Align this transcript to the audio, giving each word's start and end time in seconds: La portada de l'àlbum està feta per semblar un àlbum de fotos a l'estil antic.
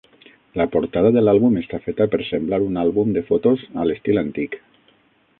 La 0.59 0.65
portada 0.75 1.09
de 1.17 1.21
l'àlbum 1.25 1.59
està 1.59 1.79
feta 1.83 2.07
per 2.15 2.19
semblar 2.29 2.59
un 2.69 2.79
àlbum 2.85 3.11
de 3.19 3.23
fotos 3.27 3.65
a 3.83 3.85
l'estil 3.91 4.23
antic. 4.23 4.57